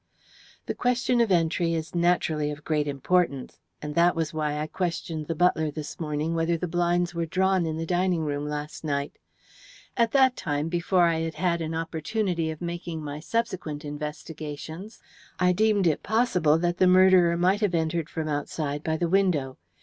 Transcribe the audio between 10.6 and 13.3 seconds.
before I had had an opportunity of making my